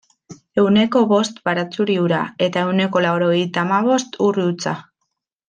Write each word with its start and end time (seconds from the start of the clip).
Ehuneko 0.59 1.01
bost 1.11 1.37
baratxuri 1.49 1.97
ura 2.05 2.21
eta 2.47 2.63
ehuneko 2.65 3.03
laurogeita 3.07 3.63
hamabost 3.67 4.19
ur 4.31 4.43
hutsa. 4.47 4.75